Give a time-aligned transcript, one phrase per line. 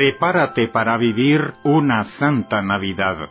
[0.00, 3.28] prepárate para vivir una santa Navidad.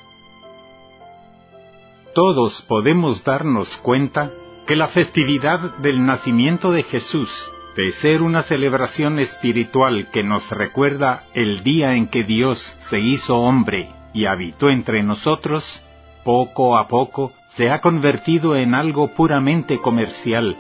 [2.13, 4.29] Todos podemos darnos cuenta
[4.67, 7.31] que la festividad del nacimiento de Jesús,
[7.75, 13.39] de ser una celebración espiritual que nos recuerda el día en que Dios se hizo
[13.39, 15.83] hombre y habitó entre nosotros,
[16.23, 20.55] poco a poco se ha convertido en algo puramente comercial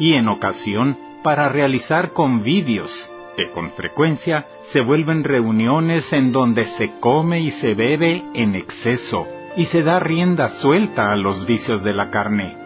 [0.00, 6.92] y en ocasión para realizar convivios, que con frecuencia se vuelven reuniones en donde se
[7.00, 11.92] come y se bebe en exceso y se da rienda suelta a los vicios de
[11.92, 12.56] la carne,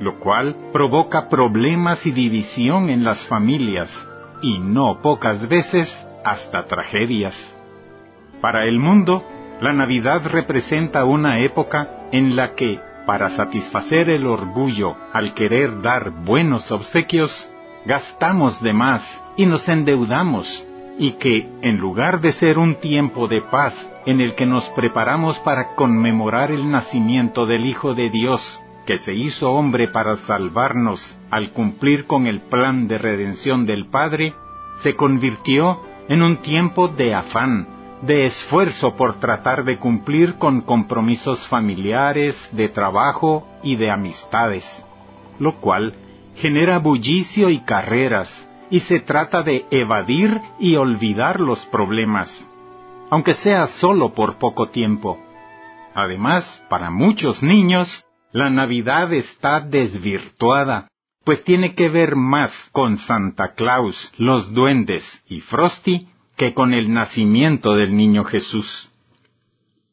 [0.00, 4.08] lo cual provoca problemas y división en las familias
[4.42, 7.56] y no pocas veces hasta tragedias.
[8.40, 9.24] Para el mundo,
[9.60, 16.10] la Navidad representa una época en la que, para satisfacer el orgullo al querer dar
[16.10, 17.50] buenos obsequios,
[17.84, 20.66] gastamos de más y nos endeudamos,
[20.98, 23.74] y que, en lugar de ser un tiempo de paz
[24.06, 29.14] en el que nos preparamos para conmemorar el nacimiento del Hijo de Dios, que se
[29.14, 34.34] hizo hombre para salvarnos al cumplir con el plan de redención del Padre,
[34.82, 37.68] se convirtió en un tiempo de afán,
[38.02, 44.84] de esfuerzo por tratar de cumplir con compromisos familiares, de trabajo y de amistades,
[45.38, 45.94] lo cual
[46.40, 52.48] genera bullicio y carreras, y se trata de evadir y olvidar los problemas,
[53.10, 55.18] aunque sea solo por poco tiempo.
[55.94, 60.88] Además, para muchos niños, la Navidad está desvirtuada,
[61.24, 66.92] pues tiene que ver más con Santa Claus, los duendes y Frosty que con el
[66.92, 68.90] nacimiento del niño Jesús.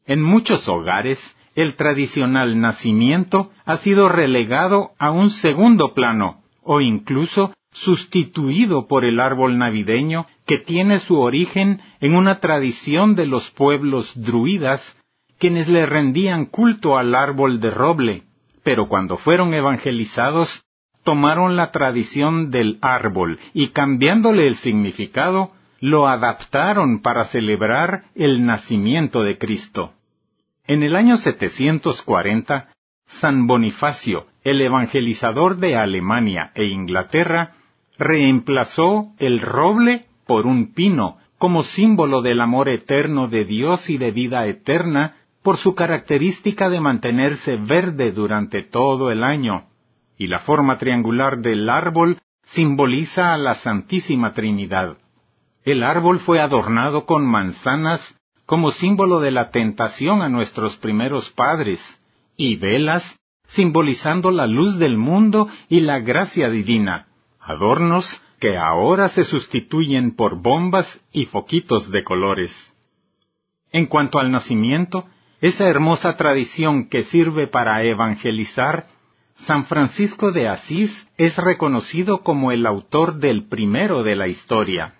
[0.05, 7.51] En muchos hogares, el tradicional nacimiento ha sido relegado a un segundo plano, o incluso
[7.71, 14.13] sustituido por el árbol navideño que tiene su origen en una tradición de los pueblos
[14.15, 14.95] druidas,
[15.39, 18.23] quienes le rendían culto al árbol de roble,
[18.63, 20.63] pero cuando fueron evangelizados,
[21.03, 29.23] tomaron la tradición del árbol y cambiándole el significado, lo adaptaron para celebrar el nacimiento
[29.23, 29.93] de Cristo.
[30.67, 32.67] En el año 740,
[33.05, 37.53] San Bonifacio, el evangelizador de Alemania e Inglaterra,
[37.97, 44.11] reemplazó el roble por un pino como símbolo del amor eterno de Dios y de
[44.11, 49.67] vida eterna por su característica de mantenerse verde durante todo el año,
[50.17, 54.97] y la forma triangular del árbol simboliza a la Santísima Trinidad.
[55.63, 58.17] El árbol fue adornado con manzanas
[58.47, 61.99] como símbolo de la tentación a nuestros primeros padres,
[62.37, 67.07] y velas simbolizando la luz del mundo y la gracia divina,
[67.39, 72.73] adornos que ahora se sustituyen por bombas y foquitos de colores.
[73.71, 75.05] En cuanto al nacimiento,
[75.41, 78.87] esa hermosa tradición que sirve para evangelizar,
[79.35, 84.96] San Francisco de Asís es reconocido como el autor del primero de la historia.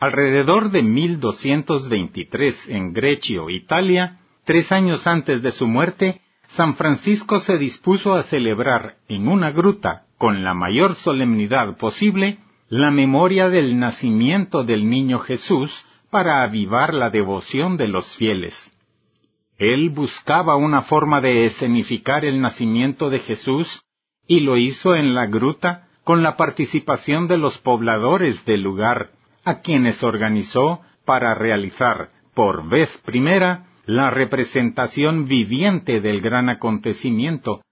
[0.00, 7.58] Alrededor de 1223 en Grecio, Italia, tres años antes de su muerte, San Francisco se
[7.58, 12.38] dispuso a celebrar en una gruta, con la mayor solemnidad posible,
[12.68, 18.72] la memoria del nacimiento del niño Jesús para avivar la devoción de los fieles.
[19.58, 23.82] Él buscaba una forma de escenificar el nacimiento de Jesús
[24.28, 29.10] y lo hizo en la gruta con la participación de los pobladores del lugar,
[29.48, 37.62] a quienes organizó para realizar por vez primera la representación viviente del gran acontecimiento,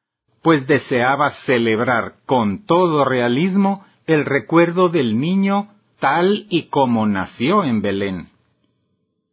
[0.42, 7.82] pues deseaba celebrar con todo realismo el recuerdo del niño tal y como nació en
[7.82, 8.28] Belén.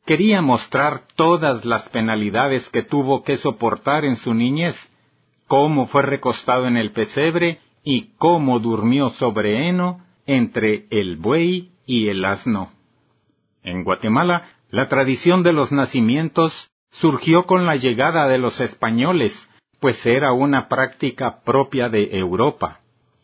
[0.06, 4.76] Quería mostrar todas las penalidades que tuvo que soportar en su niñez,
[5.48, 12.10] cómo fue recostado en el pesebre y cómo durmió sobre heno entre el buey y
[12.10, 12.72] el asno.
[13.64, 19.50] En Guatemala, la tradición de los nacimientos surgió con la llegada de los españoles,
[19.80, 22.80] pues era una práctica propia de Europa.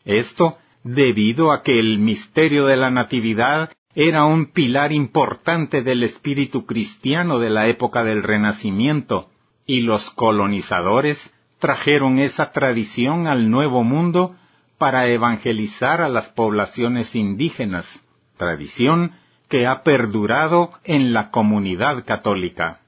[0.06, 6.66] Esto debido a que el misterio de la Natividad era un pilar importante del espíritu
[6.66, 9.30] cristiano de la época del Renacimiento,
[9.66, 14.36] y los colonizadores trajeron esa tradición al Nuevo Mundo
[14.78, 18.02] para evangelizar a las poblaciones indígenas
[18.40, 19.12] tradición
[19.50, 22.80] que ha perdurado en la comunidad católica.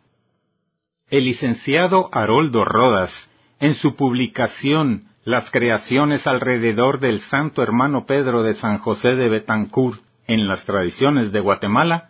[1.09, 8.56] El licenciado Haroldo Rodas, en su publicación Las creaciones alrededor del Santo Hermano Pedro de
[8.56, 12.09] San José de Betancourt en las tradiciones de Guatemala,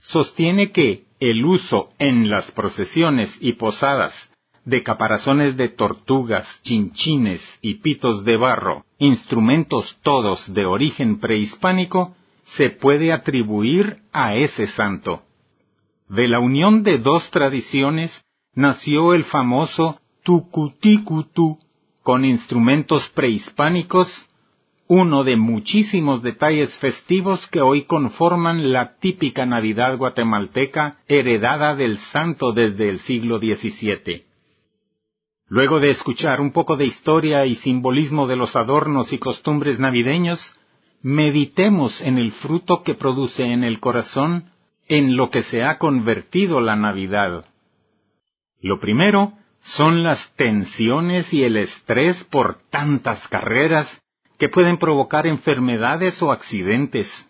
[0.00, 4.30] sostiene que el uso en las procesiones y posadas
[4.64, 12.70] de caparazones de tortugas, chinchines y pitos de barro, instrumentos todos de origen prehispánico, se
[12.70, 15.22] puede atribuir a ese santo.
[16.08, 21.58] De la unión de dos tradiciones nació el famoso tucuticutu,
[22.02, 24.28] con instrumentos prehispánicos,
[24.86, 32.52] uno de muchísimos detalles festivos que hoy conforman la típica Navidad guatemalteca heredada del santo
[32.52, 34.24] desde el siglo XVII.
[35.48, 40.54] Luego de escuchar un poco de historia y simbolismo de los adornos y costumbres navideños,
[41.02, 44.50] meditemos en el fruto que produce en el corazón
[44.88, 47.44] en lo que se ha convertido la Navidad.
[48.60, 54.00] Lo primero son las tensiones y el estrés por tantas carreras
[54.38, 57.28] que pueden provocar enfermedades o accidentes.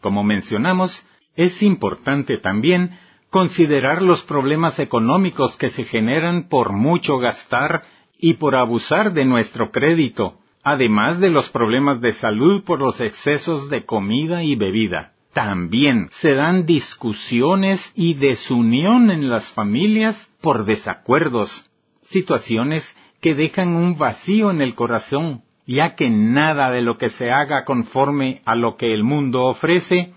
[0.00, 2.98] Como mencionamos, es importante también
[3.28, 7.84] considerar los problemas económicos que se generan por mucho gastar
[8.18, 13.70] y por abusar de nuestro crédito, además de los problemas de salud por los excesos
[13.70, 15.12] de comida y bebida.
[15.32, 21.70] También se dan discusiones y desunión en las familias por desacuerdos,
[22.02, 27.30] situaciones que dejan un vacío en el corazón, ya que nada de lo que se
[27.30, 30.12] haga conforme a lo que el mundo ofrece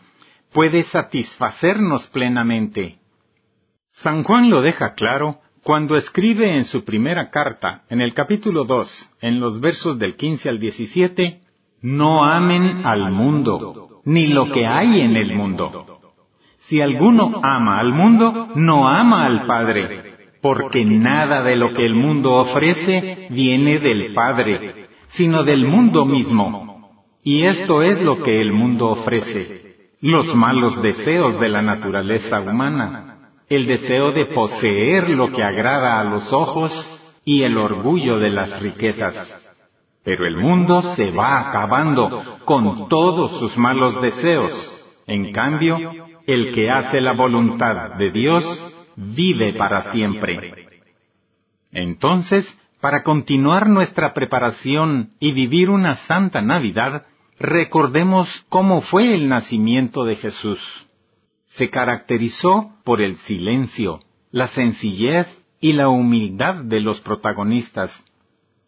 [0.52, 2.98] puede satisfacernos plenamente.
[3.92, 9.12] San Juan lo deja claro cuando escribe en su primera carta, en el capítulo 2,
[9.22, 11.40] en los versos del 15 al 17,
[11.82, 16.02] No amen al mundo, ni lo que hay en el mundo.
[16.60, 21.94] Si alguno ama al mundo, no ama al Padre, porque nada de lo que el
[21.94, 27.08] mundo ofrece viene del Padre, sino del mundo mismo.
[27.24, 33.13] Y esto es lo que el mundo ofrece, los malos deseos de la naturaleza humana
[33.56, 36.72] el deseo de poseer lo que agrada a los ojos
[37.26, 39.40] y el orgullo de las riquezas.
[40.04, 44.86] Pero el mundo se va acabando con todos sus malos deseos.
[45.08, 45.78] En cambio,
[46.26, 50.68] el que hace la voluntad de Dios vive para siempre.
[51.72, 57.06] Entonces, para continuar nuestra preparación y vivir una santa Navidad,
[57.40, 60.60] recordemos cómo fue el nacimiento de Jesús
[61.56, 64.00] se caracterizó por el silencio,
[64.32, 65.28] la sencillez
[65.60, 68.04] y la humildad de los protagonistas,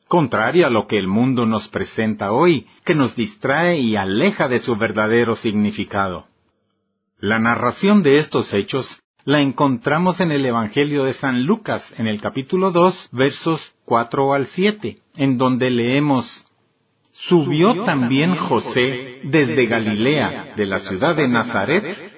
[0.07, 4.59] contrario a lo que el mundo nos presenta hoy, que nos distrae y aleja de
[4.59, 6.27] su verdadero significado.
[7.17, 12.21] La narración de estos hechos la encontramos en el Evangelio de San Lucas, en el
[12.21, 16.45] capítulo 2, versos 4 al 7, en donde leemos,
[17.17, 22.14] Subió también José desde Galilea, de la ciudad de Nazaret,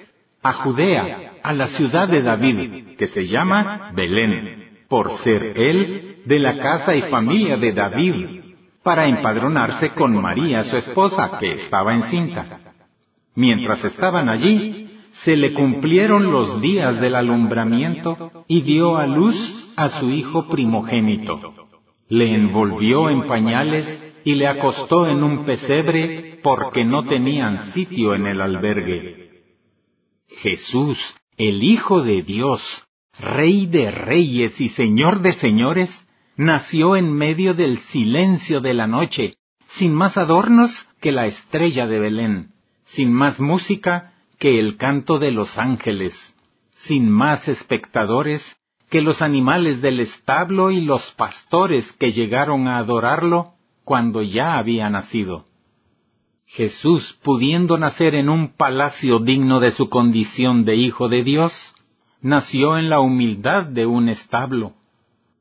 [0.48, 6.40] a Judea, a la ciudad de David, que se llama Belén, por ser él de
[6.40, 8.16] la casa y familia de David,
[8.82, 12.60] para empadronarse con María, su esposa, que estaba encinta.
[13.36, 19.90] Mientras estaban allí, se le cumplieron los días del alumbramiento y dio a luz a
[19.90, 21.54] su hijo primogénito.
[22.08, 23.86] Le envolvió en pañales
[24.24, 29.27] y le acostó en un pesebre porque no tenían sitio en el albergue.
[30.28, 30.98] Jesús,
[31.38, 32.84] el Hijo de Dios,
[33.20, 39.38] Rey de reyes y Señor de señores, nació en medio del silencio de la noche,
[39.70, 42.52] sin más adornos que la estrella de Belén,
[42.86, 46.36] sin más música que el canto de los ángeles,
[46.76, 48.58] sin más espectadores
[48.90, 53.54] que los animales del establo y los pastores que llegaron a adorarlo
[53.84, 55.46] cuando ya había nacido.
[56.48, 61.76] Jesús, pudiendo nacer en un palacio digno de su condición de Hijo de Dios,
[62.22, 64.74] nació en la humildad de un establo.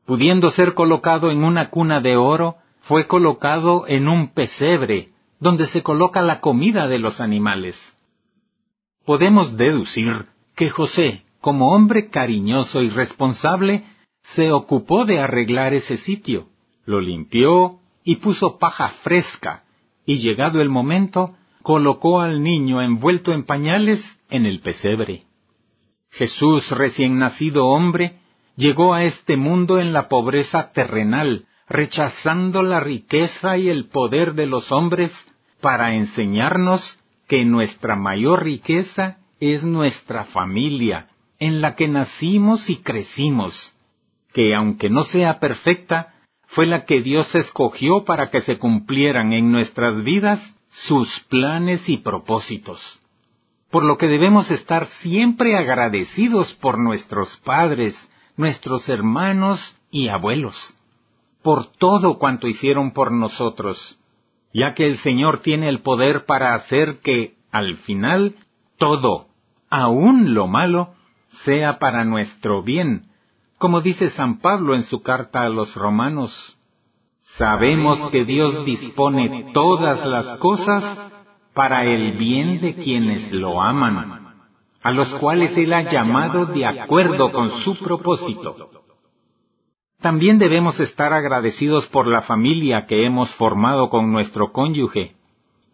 [0.05, 5.83] Pudiendo ser colocado en una cuna de oro, fue colocado en un pesebre, donde se
[5.83, 7.97] coloca la comida de los animales.
[9.05, 13.85] Podemos deducir que José, como hombre cariñoso y responsable,
[14.23, 16.49] se ocupó de arreglar ese sitio,
[16.85, 19.63] lo limpió y puso paja fresca,
[20.07, 25.25] y llegado el momento, colocó al niño envuelto en pañales en el pesebre.
[26.11, 28.21] Jesús, recién nacido hombre,
[28.57, 34.47] llegó a este mundo en la pobreza terrenal, rechazando la riqueza y el poder de
[34.47, 35.13] los hombres
[35.61, 41.09] para enseñarnos que nuestra mayor riqueza es nuestra familia,
[41.39, 43.75] en la que nacimos y crecimos,
[44.33, 46.15] que aunque no sea perfecta,
[46.47, 51.99] fue la que Dios escogió para que se cumplieran en nuestras vidas sus planes y
[51.99, 53.01] propósitos.
[53.71, 60.75] por lo que debemos estar siempre agradecidos por nuestros padres, nuestros hermanos y abuelos,
[61.43, 63.99] por todo cuanto hicieron por nosotros,
[64.53, 68.37] ya que el Señor tiene el poder para hacer que, al final,
[68.79, 69.29] todo,
[69.69, 70.95] aun lo malo,
[71.45, 73.09] sea para nuestro bien,
[73.59, 76.57] como dice San Pablo en su carta a los romanos.
[77.21, 81.11] Sabemos que Dios dispone todas las cosas
[81.55, 84.37] para el bien de quienes lo aman,
[84.83, 88.71] a los cuales Él ha llamado de acuerdo con su propósito.
[90.01, 95.17] También debemos estar agradecidos por la familia que hemos formado con nuestro cónyuge,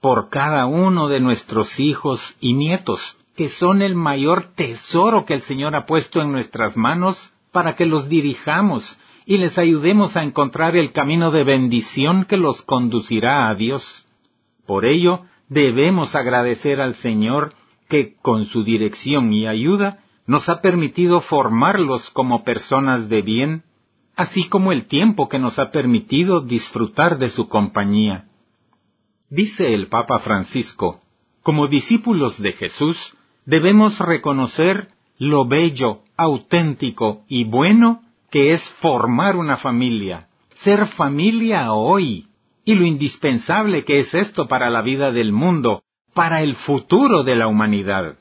[0.01, 5.43] por cada uno de nuestros hijos y nietos, que son el mayor tesoro que el
[5.43, 10.77] Señor ha puesto en nuestras manos para que los dirijamos y les ayudemos a encontrar
[10.77, 14.09] el camino de bendición que los conducirá a Dios.
[14.67, 17.55] Por ello, debemos agradecer al Señor
[17.89, 23.65] que, con su dirección y ayuda, nos ha permitido formarlos como personas de bien,
[24.17, 28.29] así como el tiempo que nos ha permitido disfrutar de su compañía.
[29.31, 31.01] Dice el Papa Francisco,
[31.43, 33.15] como discípulos de Jesús,
[33.47, 42.29] debemos reconocer lo bello, auténtico y bueno que es formar una familia, ser familia hoy,
[42.65, 45.83] y lo indispensable que es esto para la vida del mundo,
[46.15, 48.17] para el futuro de la humanidad.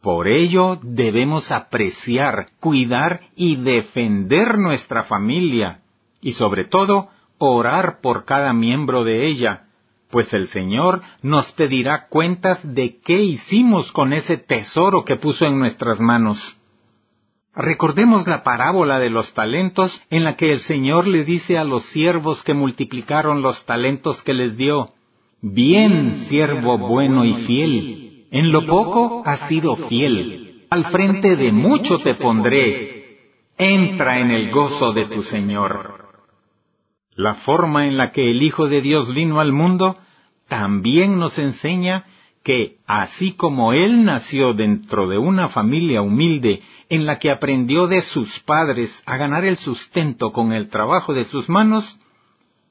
[0.00, 5.82] Por ello debemos apreciar, cuidar y defender nuestra familia,
[6.20, 7.08] y sobre todo
[7.38, 9.66] orar por cada miembro de ella,
[10.10, 15.58] pues el Señor nos pedirá cuentas de qué hicimos con ese tesoro que puso en
[15.58, 16.58] nuestras manos.
[17.54, 21.82] Recordemos la parábola de los talentos en la que el Señor le dice a los
[21.84, 24.88] siervos que multiplicaron los talentos que les dio,
[25.44, 31.98] Bien, siervo bueno y fiel, en lo poco has sido fiel, al frente de mucho
[31.98, 33.18] te pondré,
[33.58, 36.06] entra en el gozo de tu Señor.
[37.16, 39.98] La forma en la que el Hijo de Dios vino al mundo
[40.46, 42.04] también nos enseña
[42.42, 48.02] que, así como Él nació dentro de una familia humilde en la que aprendió de
[48.02, 51.98] sus padres a ganar el sustento con el trabajo de sus manos,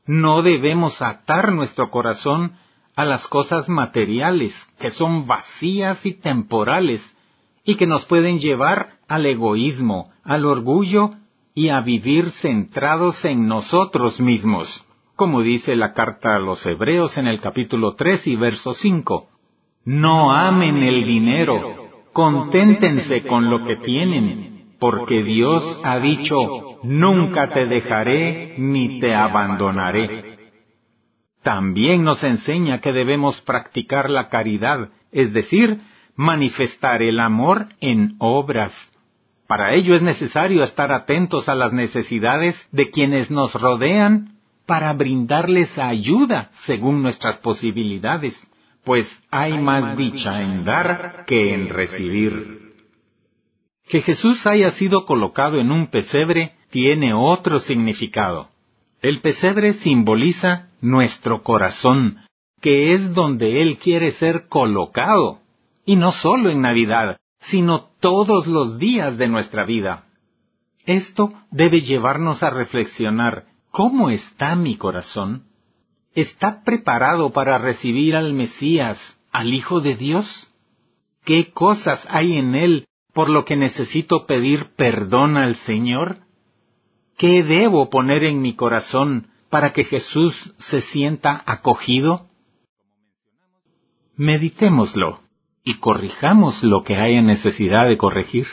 [0.06, 2.54] no debemos atar nuestro corazón
[2.96, 7.16] a las cosas materiales que son vacías y temporales
[7.64, 11.12] y que nos pueden llevar al egoísmo, al orgullo
[11.54, 14.86] y a vivir centrados en nosotros mismos,
[15.16, 19.30] como dice la carta a los Hebreos en el capítulo 3 y verso 5.
[19.84, 27.66] No amen el dinero, conténtense con lo que tienen, porque Dios ha dicho, nunca te
[27.66, 30.38] dejaré ni te abandonaré.
[31.42, 35.82] También nos enseña que debemos practicar la caridad, es decir,
[36.16, 38.92] manifestar el amor en obras,
[39.52, 45.78] para ello es necesario estar atentos a las necesidades de quienes nos rodean para brindarles
[45.78, 48.48] ayuda según nuestras posibilidades,
[48.84, 52.74] pues hay más dicha en dar que en recibir.
[53.88, 58.50] Que Jesús haya sido colocado en un pesebre tiene otro significado.
[59.02, 62.20] El pesebre simboliza nuestro corazón,
[62.62, 65.40] que es donde Él quiere ser colocado,
[65.86, 70.06] y no solo en Navidad, sino todos los días de nuestra vida.
[70.86, 75.46] Esto debe llevarnos a reflexionar ¿cómo está mi corazón?
[76.14, 80.52] ¿Está preparado para recibir al Mesías, al Hijo de Dios?
[81.24, 86.20] ¿Qué cosas hay en él por lo que necesito pedir perdón al Señor?
[87.18, 92.28] ¿Qué debo poner en mi corazón para que Jesús se sienta acogido?
[94.16, 95.22] Meditémoslo
[95.64, 98.48] y corrijamos lo que haya necesidad de corregir.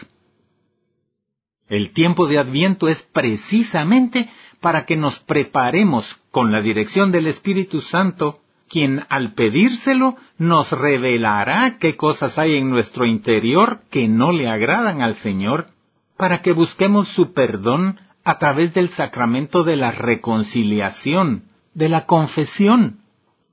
[1.69, 7.81] El tiempo de Adviento es precisamente para que nos preparemos con la dirección del Espíritu
[7.81, 14.49] Santo, quien al pedírselo nos revelará qué cosas hay en nuestro interior que no le
[14.49, 15.69] agradan al Señor,
[16.17, 23.01] para que busquemos su perdón a través del sacramento de la reconciliación, de la confesión,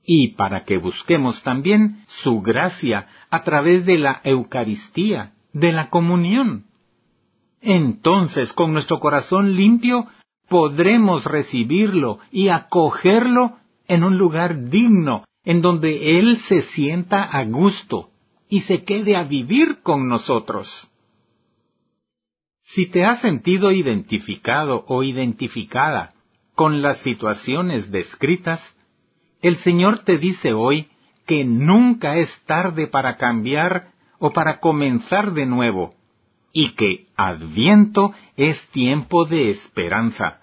[0.04, 6.66] y para que busquemos también su gracia a través de la Eucaristía, de la comunión.
[7.60, 10.06] Entonces, con nuestro corazón limpio,
[10.48, 18.10] podremos recibirlo y acogerlo en un lugar digno, en donde Él se sienta a gusto
[18.48, 20.90] y se quede a vivir con nosotros.
[22.64, 26.14] Si te has sentido identificado o identificada
[26.54, 28.74] con las situaciones descritas,
[29.40, 30.88] el Señor te dice hoy
[31.26, 35.94] que nunca es tarde para cambiar o para comenzar de nuevo,
[36.56, 40.38] y que Adviento es tiempo de esperanza,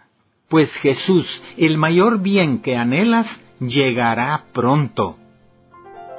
[0.47, 5.17] pues Jesús, el mayor bien que anhelas, llegará pronto.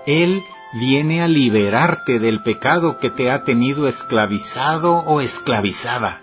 [0.04, 0.42] Él
[0.80, 6.22] viene a liberarte del pecado que te ha tenido esclavizado o esclavizada.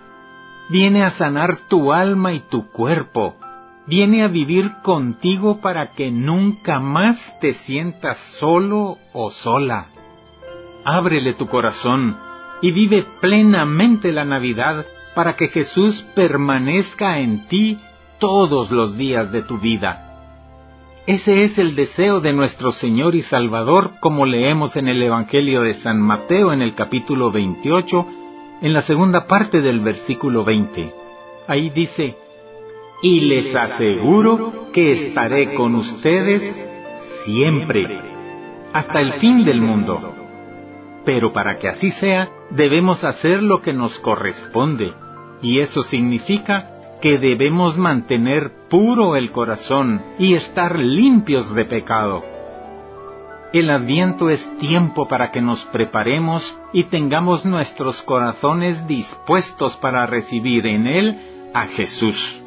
[0.68, 3.36] Viene a sanar tu alma y tu cuerpo.
[3.86, 9.86] Viene a vivir contigo para que nunca más te sientas solo o sola.
[10.84, 12.31] Ábrele tu corazón
[12.62, 17.78] y vive plenamente la Navidad para que Jesús permanezca en ti
[18.18, 20.08] todos los días de tu vida.
[21.06, 25.74] Ese es el deseo de nuestro Señor y Salvador, como leemos en el Evangelio de
[25.74, 28.06] San Mateo en el capítulo 28,
[28.62, 30.92] en la segunda parte del versículo 20.
[31.48, 32.14] Ahí dice,
[33.02, 36.44] Y les aseguro que estaré con ustedes
[37.24, 38.00] siempre,
[38.72, 40.21] hasta el fin del mundo.
[41.04, 44.92] Pero para que así sea, debemos hacer lo que nos corresponde,
[45.42, 52.22] y eso significa que debemos mantener puro el corazón y estar limpios de pecado.
[53.52, 60.66] El adviento es tiempo para que nos preparemos y tengamos nuestros corazones dispuestos para recibir
[60.66, 62.40] en él a Jesús.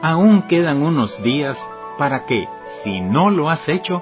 [0.00, 1.58] Aún quedan unos días
[1.98, 2.46] para que,
[2.82, 4.00] si no lo has hecho,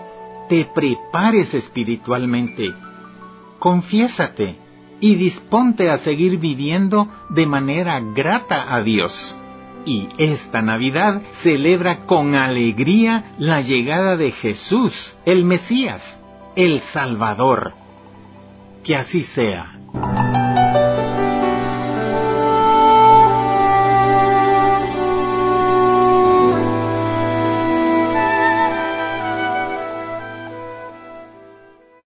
[0.49, 2.73] te prepares espiritualmente.
[3.59, 4.57] Confiésate
[5.01, 9.37] y disponte a seguir viviendo de manera grata a Dios.
[9.85, 16.21] Y esta Navidad celebra con alegría la llegada de Jesús, el Mesías,
[16.57, 17.75] el Salvador.
[18.83, 19.79] Que así sea.